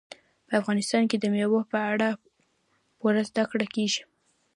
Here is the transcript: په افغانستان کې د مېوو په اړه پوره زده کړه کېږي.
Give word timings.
په 0.47 0.53
افغانستان 0.61 1.03
کې 1.09 1.17
د 1.19 1.25
مېوو 1.33 1.61
په 1.71 1.77
اړه 1.91 2.09
پوره 2.99 3.21
زده 3.29 3.43
کړه 3.51 3.67
کېږي. 3.75 4.01